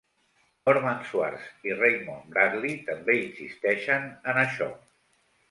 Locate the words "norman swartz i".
0.69-1.75